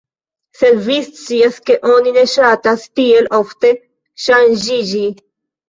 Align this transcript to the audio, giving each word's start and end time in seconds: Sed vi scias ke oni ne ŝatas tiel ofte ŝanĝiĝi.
Sed 0.61 0.79
vi 0.87 0.95
scias 1.09 1.59
ke 1.67 1.75
oni 1.91 2.15
ne 2.17 2.25
ŝatas 2.33 2.87
tiel 3.03 3.31
ofte 3.43 3.73
ŝanĝiĝi. 4.27 5.07